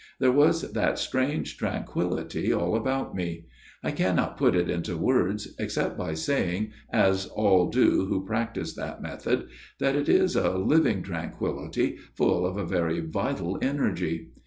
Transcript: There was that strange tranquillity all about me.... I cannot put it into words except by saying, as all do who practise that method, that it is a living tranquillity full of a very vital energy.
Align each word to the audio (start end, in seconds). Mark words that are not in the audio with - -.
There 0.19 0.31
was 0.31 0.71
that 0.71 0.97
strange 0.97 1.57
tranquillity 1.57 2.51
all 2.51 2.75
about 2.75 3.13
me.... 3.13 3.45
I 3.83 3.91
cannot 3.91 4.35
put 4.35 4.55
it 4.55 4.67
into 4.67 4.97
words 4.97 5.53
except 5.59 5.95
by 5.95 6.15
saying, 6.15 6.71
as 6.91 7.27
all 7.27 7.69
do 7.69 8.05
who 8.07 8.25
practise 8.25 8.73
that 8.73 9.03
method, 9.03 9.45
that 9.77 9.95
it 9.95 10.09
is 10.09 10.35
a 10.35 10.57
living 10.57 11.03
tranquillity 11.03 11.99
full 12.15 12.47
of 12.47 12.57
a 12.57 12.65
very 12.65 12.99
vital 12.99 13.59
energy. 13.61 14.31